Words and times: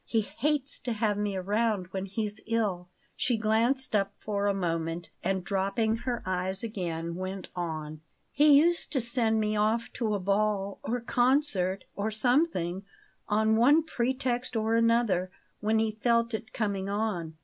He 0.07 0.21
hates 0.21 0.79
to 0.79 0.93
have 0.93 1.15
me 1.15 1.35
about 1.35 1.93
when 1.93 2.07
he's 2.07 2.39
ill." 2.47 2.89
She 3.15 3.37
glanced 3.37 3.95
up 3.95 4.15
for 4.17 4.47
a 4.47 4.51
moment, 4.51 5.11
and, 5.23 5.43
dropping 5.43 5.97
her 5.97 6.23
eyes 6.25 6.63
again, 6.63 7.13
went 7.13 7.49
on: 7.55 8.01
"He 8.31 8.45
always 8.47 8.65
used 8.65 8.91
to 8.93 8.99
send 9.01 9.39
me 9.39 9.55
off 9.55 9.93
to 9.93 10.15
a 10.15 10.19
ball, 10.19 10.79
or 10.81 11.01
concert, 11.01 11.83
or 11.95 12.09
something, 12.09 12.83
on 13.29 13.57
one 13.57 13.83
pretext 13.83 14.55
or 14.55 14.73
another, 14.75 15.29
when 15.59 15.77
he 15.77 15.91
felt 15.91 16.33
it 16.33 16.51
coming 16.51 16.89
on. 16.89 17.35